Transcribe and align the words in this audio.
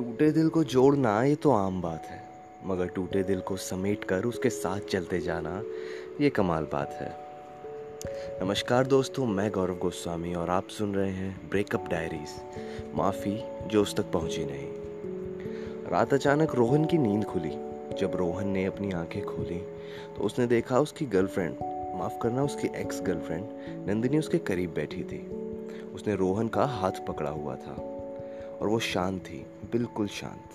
टूटे 0.00 0.30
दिल 0.32 0.48
को 0.48 0.62
जोड़ना 0.64 1.22
ये 1.22 1.34
तो 1.34 1.50
आम 1.50 1.80
बात 1.82 2.04
है, 2.04 2.22
मगर 2.66 2.86
टूटे 2.86 3.22
दिल 3.22 3.40
को 3.40 3.56
समेट 3.56 4.04
कर 4.04 4.24
उसके 4.24 4.50
साथ 4.50 4.80
चलते 4.80 5.20
जाना 5.20 5.50
ये 6.20 6.30
कमाल 6.30 6.64
बात 6.64 6.92
है। 6.92 7.08
नमस्कार 8.42 8.86
दोस्तों, 8.86 9.26
मैं 9.26 9.50
गौरव 9.50 9.76
गोस्वामी 9.78 10.34
और 10.34 10.50
आप 10.50 10.68
सुन 10.68 10.94
रहे 10.94 11.10
हैं 11.10 11.50
ब्रेकअप 11.50 11.88
डायरीज, 11.88 12.30
माफ़ी 12.94 13.36
जो 13.66 13.82
उस 13.82 13.94
तक 13.96 14.10
पहुँची 14.12 14.44
नहीं। 14.44 15.90
रात 15.90 16.14
अचानक 16.14 16.54
रोहन 16.54 16.84
की 16.84 16.98
नींद 16.98 17.24
खुली। 17.24 17.52
जब 18.00 18.16
रोहन 18.16 18.48
ने 18.48 18.64
अपनी 18.64 18.92
आँखें 18.92 19.22
खोली 19.24 19.60
तो 20.16 20.24
उसने 20.24 20.46
देखा 20.46 20.80
उसकी 20.80 21.06
गर्लफ्रेंड, 21.08 21.56
माफ़ 22.00 22.18
करना 22.22 22.44
उसकी 22.44 22.70
एक्स 22.76 23.02
गर्लफ्रेंड, 23.02 23.48
नंदिनी 23.88 24.18
उसके 24.18 24.38
करीब 24.38 24.74
बैठी 24.74 25.04
थी। 25.04 25.26
उसने 25.94 26.14
रोहन 26.16 26.48
का 26.48 26.64
हाथ 26.72 27.06
पकड़ा 27.08 27.30
हुआ 27.30 27.56
था। 27.56 27.99
और 28.60 28.68
वो 28.68 28.78
शांत 28.78 29.20
थी, 29.20 29.46
बिल्कुल 29.72 30.06
शांत। 30.06 30.48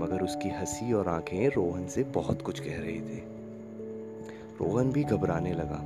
मगर 0.00 0.22
उसकी 0.22 0.48
हँसी 0.48 0.92
और 0.92 1.08
आँखें 1.08 1.48
रोहन 1.48 1.86
से 1.86 2.02
बहुत 2.04 2.42
कुछ 2.42 2.60
कह 2.60 2.80
रही 2.80 3.00
थी। 3.00 3.22
रोहन 4.60 4.92
भी 4.92 5.04
घबराने 5.04 5.52
लगा 5.52 5.78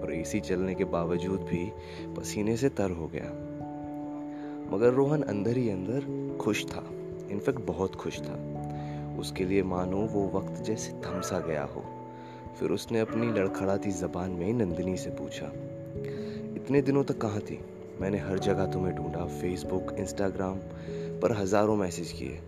और 0.00 0.12
एसी 0.14 0.40
चलने 0.40 0.74
के 0.74 0.84
बावजूद 0.84 1.40
भी 1.40 1.72
पसीने 2.16 2.56
से 2.56 2.68
तर 2.68 2.90
हो 2.90 3.06
गया। 3.06 3.30
मगर 4.76 4.92
रोहन 4.92 5.22
अंदर 5.22 5.56
ही 5.56 5.70
अंदर 5.70 6.36
खुश 6.40 6.64
था, 6.66 6.84
इनफैक्ट 7.30 7.60
बहुत 7.60 7.94
खुश 7.94 8.20
था। 8.20 8.36
उसके 9.18 9.44
लिए 9.44 9.62
मानो 9.62 9.96
वो 9.96 10.30
वक्त 10.34 10.62
जैसे 10.62 10.92
थमसा 10.92 11.40
गया 11.40 11.64
हो। 11.64 11.84
फिर 12.58 12.70
उसने 12.70 13.00
अपनी 13.00 13.26
लड़खड़ाती 13.26 13.90
जबान 13.90 14.30
में 14.30 14.52
नंदिनी 14.52 14.96
से 14.96 15.10
पूछा, 15.10 15.46
इतने 16.56 16.82
दिनों 16.82 17.04
तक 17.04 17.18
कहाँ 17.18 17.40
थी? 17.40 17.60
मैंने 18.00 18.18
हर 18.18 18.38
जगह 18.38 18.66
तुम्हें 18.66 18.94
ढूंढा 18.94 19.24
फेसबुक 19.26 19.94
इंस्टाग्राम 19.98 20.58
पर 21.20 21.32
हज़ारों 21.32 21.76
मैसेज 21.76 22.12
किए। 22.12 22.40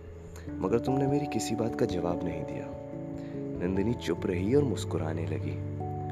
मगर 0.59 0.79
तुमने 0.79 1.07
मेरी 1.07 1.25
किसी 1.25 1.55
बात 1.55 1.79
का 1.79 1.85
जवाब 1.85 2.23
नहीं 2.23 2.43
दिया। 2.43 2.65
नंदिनी 3.63 3.93
चुप 3.93 4.25
रही 4.25 4.55
और 4.55 4.63
मुस्कुराने 4.63 5.25
लगी। 5.25 5.55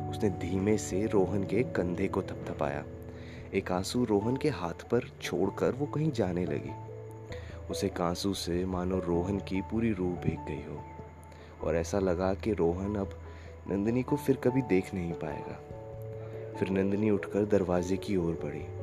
उसने 0.09 0.29
धीमे 0.29 0.77
से 0.77 1.05
रोहन 1.05 1.43
के 1.43 1.63
कंधे 1.63 2.07
को 2.07 2.21
थपथपाया। 2.21 2.83
एक 3.53 3.71
आँसू 3.71 4.03
रोहन 4.05 4.37
के 4.37 4.49
हाथ 4.49 4.73
पर 4.73 5.09
छोड़कर 5.21 5.71
वो 5.71 5.85
कहीं 5.85 6.11
जाने 6.11 6.45
लगी। 6.45 6.71
उसे 7.69 7.89
कांसू 7.89 8.33
से 8.33 8.65
मानो 8.65 8.99
रोहन 8.99 9.37
की 9.39 9.61
पूरी 9.61 9.91
रूह 9.93 10.13
भीग 10.15 10.39
गई 10.47 10.63
हो। 10.69 10.83
और 11.67 11.75
ऐसा 11.75 11.99
लगा 11.99 12.33
कि 12.33 12.53
रोहन 12.53 12.95
अब 12.95 13.09
नंदिनी 13.69 14.03
को 14.03 14.15
फिर 14.15 14.35
कभी 14.35 14.61
देख 14.61 14.93
नहीं 14.93 15.13
पाएगा। 15.13 15.59
फिर 16.59 16.69
नंदिनी 16.69 17.09
उठकर 17.09 17.45
दरवाजे 17.45 17.97
की 17.97 18.15
ओर 18.15 18.33
बढ़ी। 18.33 18.78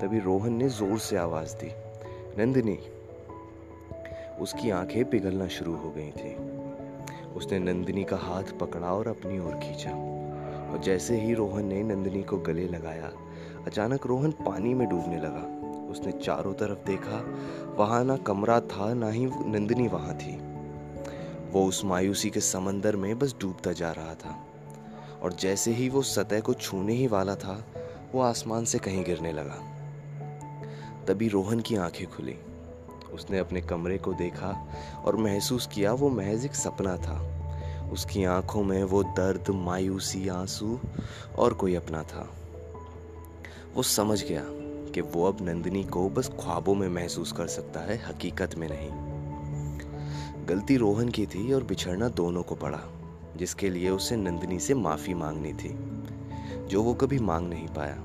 तभी 0.00 0.18
रोहन 0.18 0.52
ने 0.52 0.68
ज़ोर 0.68 0.98
से 0.98 1.16
आवाज़ 1.16 1.56
दी। 1.56 1.72
नंदिनी, 2.38 2.78
उसकी 4.40 4.70
आँखें 4.70 5.04
पिघलना 5.04 5.48
शुरू 5.48 5.76
हो 5.76 5.90
गई 5.90 6.10
थी। 6.10 6.34
उसने 7.36 7.58
नंदिनी 7.58 8.04
का 8.04 8.16
हाथ 8.16 8.42
पकड़ा 8.42 8.92
और 8.92 9.08
अपनी 9.08 9.38
ओर 9.38 9.54
खींचा। 9.54 9.90
और 10.72 10.80
जैसे 10.84 11.20
ही 11.20 11.34
रोहन 11.34 11.64
ने 11.64 11.82
नंदिनी 11.82 12.22
को 12.22 12.38
गले 12.38 12.68
लगाया, 12.68 13.12
अचानक 13.66 14.06
रोहन 14.06 14.30
पानी 14.30 14.74
में 14.74 14.88
डूबने 14.88 15.16
लगा। 15.16 15.68
उसने 15.90 16.12
चारों 16.12 16.54
तरफ़ 16.54 16.86
देखा, 16.86 17.24
वहाँ 17.76 18.04
ना 18.04 18.16
कमरा 18.16 18.60
था, 18.60 18.94
ना 18.94 19.10
ही 19.10 19.26
नंदिनी 19.26 19.88
वहाँ 19.88 20.14
थी। 20.14 20.36
वो 21.52 21.66
उस 21.66 21.84
मायूसी 21.84 22.30
के 22.30 22.40
समंदर 22.40 22.96
में 22.96 23.18
बस 23.18 23.34
डूबता 23.40 23.72
जा 23.72 23.92
रहा 23.92 24.14
था। 24.14 24.46
और 25.22 25.32
जैसे 25.32 25.70
ही 25.70 25.88
वो 25.88 26.02
सतह 26.02 26.40
को 26.40 26.54
छूने 26.54 26.92
ही 26.92 27.06
वाला 27.06 27.34
था, 27.34 27.64
वो 28.12 28.20
आसमान 28.20 28.64
से 28.64 28.78
कहीं 28.78 29.04
गिरने 29.04 29.32
लगा। 29.32 29.74
तभी 31.08 31.28
रोहन 31.28 31.60
की 31.60 31.76
आँखें 31.76 32.06
खुली। 32.06 32.36
उसने 33.12 33.38
अपने 33.38 33.60
कमरे 33.60 33.98
को 33.98 34.12
देखा 34.12 34.68
और 35.04 35.16
महसूस 35.16 35.66
किया 35.66 35.92
वो 35.92 36.10
महज 36.10 36.44
एक 36.44 36.54
सपना 36.54 36.96
था। 36.96 37.34
उसकी 37.92 38.24
आँखों 38.24 38.62
में 38.62 38.84
वो 38.84 39.02
दर्द, 39.02 39.50
मायूसी 39.50 40.28
आँसू 40.28 40.80
और 41.38 41.54
कोई 41.54 41.74
अपना 41.74 42.02
था। 42.02 42.30
वो 43.74 43.82
समझ 43.82 44.24
गया 44.24 44.44
कि 44.92 45.00
वो 45.00 45.24
अब 45.24 45.38
नंदिनी 45.42 45.84
को 45.84 46.08
बस 46.08 46.28
ख्वाबों 46.28 46.74
में 46.74 46.88
महसूस 46.88 47.32
कर 47.32 47.46
सकता 47.46 47.80
है, 47.80 47.96
हकीकत 48.08 48.54
में 48.56 48.68
नहीं। 48.70 48.90
गलती 50.46 50.76
रोहन 50.76 51.08
की 51.08 51.26
थी 51.26 51.52
और 51.52 51.64
बिछड़ना 51.64 52.08
दोनों 52.08 52.42
को 52.42 52.54
पड़ा, 52.54 52.80
जिसके 53.36 53.70
लिए 53.70 53.90
उसे 53.90 54.16
नंदिनी 54.16 54.58
से 54.58 54.74
माफ़ी 54.74 55.14
मांगनी 55.14 55.52
थी, 55.52 55.78
जो 56.66 56.82
वो 56.82 56.94
कभी 56.94 57.18
मांग 57.18 57.48
नहीं 57.48 57.68
पाया। 57.68 58.04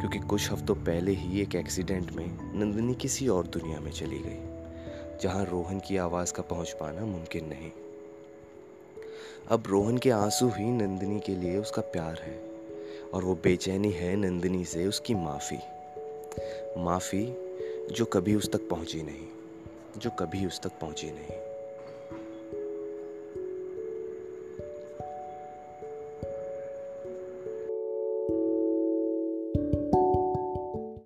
क्योंकि 0.00 0.18
कुछ 0.18 0.50
हफ्तों 0.52 0.74
पहले 0.74 1.12
ही 1.12 1.40
एक 1.40 1.54
एक्सीडेंट 1.54 2.12
में 2.12 2.26
नंदिनी 2.54 2.94
किसी 2.94 3.28
और 3.28 3.46
दुनिया 3.46 3.80
में 3.80 3.90
चली 3.92 4.18
गई, 4.18 5.18
जहाँ 5.22 5.44
रोहन 5.44 5.80
की 5.80 5.96
आवाज़ 5.96 6.32
का 6.32 6.42
पहुँच 6.42 6.72
पाना 6.72 7.04
मुमकिन 7.04 7.44
नहीं। 7.44 7.70
अब 9.48 9.64
रोहन 9.66 9.98
के 9.98 10.10
आँसू 10.10 10.48
ही 10.48 10.64
नंदिनी 10.64 11.20
के 11.20 11.36
लिए 11.36 11.58
उसका 11.58 11.82
प्यार 11.82 12.20
है, 12.22 12.38
और 13.14 13.24
वो 13.24 13.34
बेचैनी 13.34 13.90
है 13.90 14.16
नंदिनी 14.16 14.64
से 14.64 14.86
उसकी 14.86 15.14
माफ़ी। 15.14 15.58
माफ़ी 16.78 17.24
जो 17.92 18.04
कभी 18.04 18.34
उस 18.34 18.52
तक 18.52 18.68
पहुँची 18.68 19.02
नहीं, 19.02 19.26
जो 19.98 20.10
कभी 20.10 20.46
उस 20.46 20.60
तक 20.60 20.78
पहुँची 20.80 21.06
नहीं। 21.06 21.53